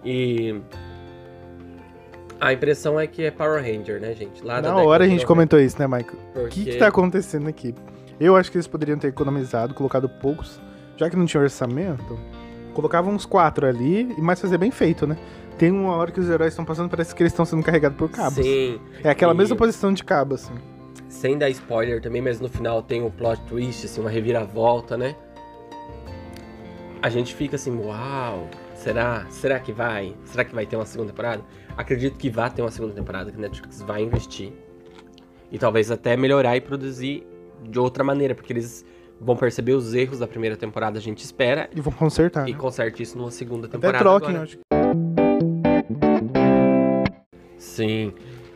E... 0.05 0.61
A 2.41 2.53
impressão 2.53 2.99
é 3.01 3.07
que 3.07 3.25
é 3.25 3.31
Power 3.31 3.61
Ranger, 3.63 4.01
né, 4.01 4.15
gente? 4.15 4.45
Lá 4.45 4.61
Na 4.63 4.77
hora 4.77 5.05
a 5.05 5.07
gente 5.09 5.23
90, 5.23 5.27
comentou 5.27 5.59
isso, 5.61 5.77
né, 5.79 5.87
Michael? 5.87 6.15
O 6.15 6.33
porque... 6.41 6.65
que, 6.65 6.71
que 6.73 6.77
tá 6.77 6.87
acontecendo 6.87 7.49
aqui? 7.49 7.75
Eu 8.21 8.37
acho 8.37 8.51
que 8.51 8.57
eles 8.57 8.67
poderiam 8.67 8.99
ter 8.99 9.09
economizado, 9.09 9.75
colocado 9.75 10.09
poucos, 10.09 10.61
já 10.97 11.11
que 11.11 11.17
não 11.17 11.27
tinha 11.27 11.41
orçamento, 11.43 12.19
colocava 12.75 13.09
uns 13.11 13.25
quatro 13.27 13.67
ali, 13.67 14.13
e 14.17 14.21
mais 14.21 14.41
fazer 14.41 14.57
bem 14.59 14.71
feito, 14.71 15.07
né? 15.07 15.17
Tem 15.57 15.73
uma 15.73 15.93
hora 15.97 16.13
que 16.13 16.21
os 16.21 16.29
heróis 16.31 16.53
estão 16.53 16.65
passando, 16.65 16.89
parece 16.89 17.13
que 17.15 17.23
eles 17.23 17.33
estão 17.33 17.45
sendo 17.45 17.63
carregados 17.65 17.99
por 17.99 18.09
cabos. 18.09 18.45
Sim, 18.45 18.81
É 19.03 19.11
aquela 19.11 19.35
E- 19.35 19.37
mesma 19.37 19.57
posição 19.57 19.93
de 19.93 20.05
cabo, 20.05 20.37
assim. 20.37 20.55
sem 21.09 21.37
dar 21.37 21.51
spoiler 21.51 22.01
também, 22.01 22.23
mas 22.23 22.41
no 22.41 22.49
final 22.49 22.83
tem 22.83 23.03
um 23.03 23.11
plot 23.11 23.41
twist, 23.49 23.87
assim, 23.87 24.01
uma 24.01 24.11
reviravolta, 24.11 24.97
né? 24.97 25.17
A 27.03 27.09
gente 27.09 27.35
fica 27.35 27.57
assim, 27.57 27.77
uau, 27.81 28.49
será? 28.75 29.27
Será 29.31 29.59
que 29.61 29.73
vai? 29.73 30.15
Será 30.25 30.45
que 30.45 30.55
vai 30.55 30.67
ter 30.67 30.77
uma 30.77 30.87
segunda 30.87 31.11
temporada? 31.11 31.43
Acredito 31.79 32.19
que 32.19 32.29
vai 32.29 32.51
ter 32.51 32.61
uma 32.61 32.73
segunda 32.73 32.93
temporada, 32.93 33.31
que 33.31 33.39
a 33.39 33.41
Netflix 33.41 33.81
vai 33.83 34.03
investir. 34.03 34.53
E 35.51 35.59
talvez 35.59 35.91
até 35.93 36.17
melhorar 36.17 36.57
e 36.57 36.61
produzir 36.61 37.25
de 37.63 37.79
outra 37.79 38.03
maneira, 38.03 38.35
porque 38.35 38.53
eles 38.53 38.85
vão 39.21 39.37
perceber 39.37 39.75
os 39.75 39.95
erros 39.95 40.19
da 40.19 40.27
primeira 40.27 40.57
temporada, 40.57 40.99
a 40.99 41.01
gente 41.01 41.25
espera, 41.25 41.71
E 41.75 41.81
vão 41.81 41.93
consertar. 41.93 42.49
e 42.49 42.53
né? 42.53 42.59
conserte 42.59 43.03
isso 43.03 43.17
numa 43.17 43.31
segunda 43.31 43.69
Até 43.69 43.77
temporada. 43.79 43.99
troquem, 44.05 44.29
agora. 44.31 44.43
acho. 44.43 44.59
Sim. 47.57 48.13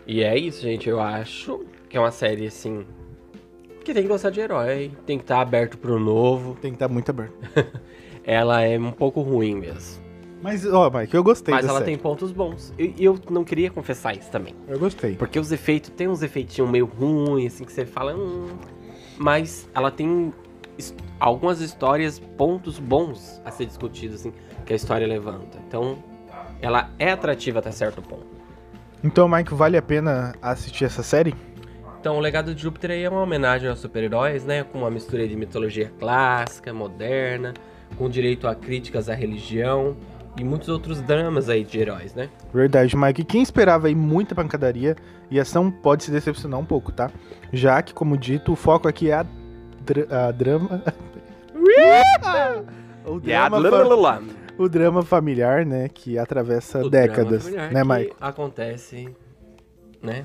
E 0.07 0.23
é 0.23 0.37
isso, 0.37 0.63
gente. 0.63 0.89
Eu 0.89 1.01
acho 1.01 1.65
que 1.89 1.97
é 1.97 2.01
uma 2.01 2.11
série, 2.11 2.47
assim, 2.47 2.85
que 3.85 3.95
tem 3.95 4.03
que 4.03 4.09
gostar 4.09 4.31
de 4.31 4.41
herói, 4.41 4.91
tem 5.07 5.17
que 5.19 5.25
estar 5.25 5.41
aberto 5.41 5.79
pro 5.79 5.99
novo. 5.99 6.57
Tem 6.61 6.73
que 6.73 6.77
estar 6.77 6.89
muito 6.89 7.09
aberto. 7.11 7.35
Ela 8.25 8.63
é 8.63 8.77
um 8.79 8.91
pouco 8.93 9.21
ruim 9.21 9.55
mesmo. 9.57 10.02
Mas, 10.43 10.67
ó, 10.67 10.91
Mike, 10.91 11.15
eu 11.15 11.23
gostei 11.23 11.55
Mas 11.55 11.65
ela 11.65 11.79
série. 11.79 11.93
tem 11.93 11.99
pontos 11.99 12.33
bons. 12.33 12.75
E 12.77 12.95
e 12.99 13.05
eu 13.05 13.17
não 13.31 13.45
queria 13.45 13.71
confessar 13.71 14.17
isso 14.17 14.29
também. 14.31 14.55
Eu 14.67 14.79
gostei. 14.79 15.15
Porque 15.15 15.39
os 15.39 15.53
efeitos, 15.53 15.91
tem 15.91 16.09
uns 16.09 16.21
efeitinhos 16.21 16.69
meio 16.69 16.85
ruins, 16.85 17.55
assim, 17.55 17.65
que 17.65 17.73
você 17.73 17.87
fala. 17.87 18.15
Hum, 18.15 18.49
mas 19.17 19.69
ela 19.73 19.91
tem 19.91 20.33
algumas 21.21 21.61
histórias, 21.61 22.19
pontos 22.19 22.81
bons 22.81 23.41
a 23.45 23.53
ser 23.53 23.67
discutidos, 23.67 24.21
assim, 24.21 24.33
que 24.67 24.73
a 24.73 24.77
história 24.77 25.07
levanta. 25.07 25.59
Então, 25.69 26.03
ela 26.61 26.91
é 26.99 27.13
atrativa 27.13 27.61
até 27.61 27.71
certo 27.71 28.03
ponto. 28.03 28.27
Então, 29.05 29.29
Mike, 29.29 29.55
vale 29.55 29.77
a 29.77 29.83
pena 29.83 30.35
assistir 30.43 30.85
essa 30.85 31.05
série? 31.05 31.35
Então, 32.01 32.17
o 32.17 32.21
Legado 32.21 32.53
de 32.53 32.61
Júpiter 32.61 32.91
aí 32.91 33.05
é 33.05 33.09
uma 33.09 33.23
homenagem 33.23 33.69
aos 33.69 33.79
super-heróis, 33.79 34.45
né? 34.45 34.65
Com 34.65 34.79
uma 34.79 34.91
mistura 34.91 35.27
de 35.29 35.37
mitologia 35.37 35.93
clássica, 36.01 36.75
moderna, 36.75 37.55
com 37.97 38.09
direito 38.09 38.49
a 38.49 38.57
críticas 38.57 39.09
à 39.09 39.15
religião 39.15 39.97
e 40.37 40.45
muitos 40.45 40.69
outros 40.69 41.01
dramas 41.03 41.49
aí 41.49 41.65
de 41.65 41.79
heróis, 41.79 42.15
né? 42.15 42.29
Verdade, 42.53 42.97
Mike. 42.97 43.25
Quem 43.25 43.43
esperava 43.43 43.89
aí 43.89 43.95
muita 43.95 44.35
pancadaria 44.35 44.97
e 45.31 45.39
ação 45.39 45.71
pode 45.71 46.05
se 46.05 46.11
decepcionar 46.11 46.59
um 46.59 46.65
pouco, 46.65 46.91
tá? 46.93 47.11
Já 47.53 47.83
que, 47.83 47.93
como 47.93 48.17
dito, 48.17 48.53
o 48.53 48.57
foco 48.57 48.89
aqui 48.89 49.11
é 49.11 49.15
a, 49.15 49.27
dra- 49.85 50.29
a 50.29 50.33
drama. 50.33 50.83
o, 53.07 53.21
drama 53.21 53.71
fa- 53.71 54.23
o 54.59 54.69
drama 54.69 55.03
familiar, 55.03 55.67
né? 55.67 55.89
Que 55.89 56.19
atravessa 56.19 56.79
O 56.85 56.91
drama 56.91 57.07
décadas, 57.09 57.43
familiar 57.45 57.73
né, 57.73 57.83
que 57.83 57.89
Mike? 57.89 58.17
Acontece, 58.21 59.09
né? 60.03 60.25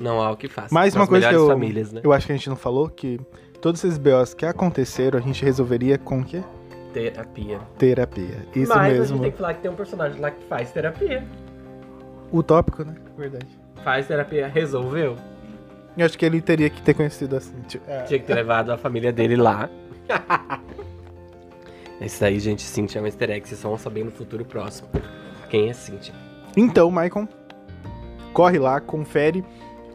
Não 0.00 0.22
há 0.22 0.30
o 0.30 0.36
que 0.36 0.48
faça. 0.48 0.74
Mais 0.74 0.94
uma 0.96 1.06
coisa 1.06 1.28
que 1.28 1.34
eu, 1.34 1.48
famílias, 1.48 1.92
né? 1.92 2.00
eu 2.02 2.12
acho 2.12 2.26
que 2.26 2.32
a 2.32 2.36
gente 2.36 2.48
não 2.48 2.56
falou, 2.56 2.88
que 2.88 3.20
todos 3.60 3.84
esses 3.84 3.98
BOs 3.98 4.32
que 4.32 4.46
aconteceram, 4.46 5.18
a 5.18 5.22
gente 5.22 5.44
resolveria 5.44 5.98
com 5.98 6.20
o 6.20 6.24
quê? 6.24 6.42
Terapia. 6.92 7.60
Terapia. 7.78 8.46
Isso 8.54 8.68
Mas 8.68 8.78
a 8.78 8.88
gente 8.88 8.98
mesmo. 8.98 9.20
tem 9.20 9.30
que 9.30 9.36
falar 9.38 9.54
que 9.54 9.60
tem 9.62 9.70
um 9.70 9.74
personagem 9.74 10.20
lá 10.20 10.30
que 10.30 10.44
faz 10.44 10.70
terapia. 10.70 11.24
Utópico, 12.32 12.84
né? 12.84 12.94
Verdade. 13.16 13.46
Faz 13.82 14.06
terapia, 14.06 14.46
resolveu. 14.48 15.16
Eu 15.96 16.06
acho 16.06 16.16
que 16.18 16.24
ele 16.24 16.40
teria 16.40 16.70
que 16.70 16.80
ter 16.80 16.94
conhecido 16.94 17.36
assim. 17.36 17.54
tipo, 17.68 17.84
é. 17.90 18.02
Tinha 18.04 18.18
que 18.18 18.26
ter 18.26 18.34
levado 18.34 18.70
a 18.70 18.78
família 18.78 19.12
dele 19.12 19.36
lá. 19.36 19.68
Esse 22.00 22.24
aí, 22.24 22.40
gente, 22.40 22.62
Cintia 22.62 23.00
é 23.00 23.02
um 23.02 23.06
easter 23.06 23.30
egg. 23.30 23.46
Vocês 23.46 23.62
vão 23.62 23.78
saber 23.78 24.04
no 24.04 24.10
futuro 24.10 24.44
próximo. 24.44 24.88
Quem 25.48 25.68
é 25.70 25.72
Cintia? 25.72 26.14
Então, 26.56 26.90
Maicon, 26.90 27.28
corre 28.32 28.58
lá, 28.58 28.80
confere 28.80 29.44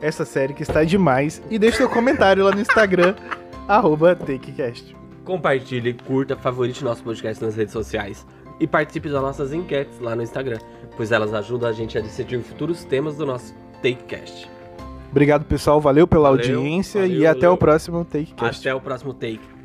essa 0.02 0.24
série 0.24 0.54
que 0.54 0.64
está 0.64 0.84
demais 0.84 1.42
e 1.50 1.58
deixa 1.60 1.78
seu 1.78 1.90
comentário 1.90 2.44
lá 2.44 2.52
no 2.52 2.62
Instagram, 2.62 3.16
arroba 3.68 4.16
TakeCast. 4.16 4.96
Compartilhe, 5.28 5.94
curta, 5.94 6.38
favorite 6.38 6.82
nosso 6.86 7.04
podcast 7.04 7.44
nas 7.44 7.54
redes 7.54 7.74
sociais. 7.74 8.26
E 8.62 8.66
participe 8.66 9.10
das 9.10 9.22
nossas 9.22 9.52
enquetes 9.52 10.00
lá 10.00 10.16
no 10.16 10.24
Instagram, 10.24 10.58
pois 10.96 11.12
elas 11.12 11.34
ajudam 11.34 11.68
a 11.68 11.74
gente 11.74 11.98
a 11.98 12.02
decidir 12.02 12.42
futuros 12.42 12.86
temas 12.86 13.18
do 13.18 13.26
nosso 13.26 13.54
TakeCast. 13.84 14.50
Obrigado, 15.12 15.44
pessoal. 15.44 15.82
Valeu 15.82 16.08
pela 16.08 16.30
Valeu, 16.30 16.60
audiência 16.60 17.02
valeu, 17.02 17.18
e 17.18 17.28
até 17.28 17.42
valeu. 17.42 17.54
o 17.56 17.58
próximo 17.58 18.06
TakeCast. 18.06 18.62
Até 18.62 18.74
o 18.74 18.80
próximo 18.80 19.14
Take. 19.14 19.57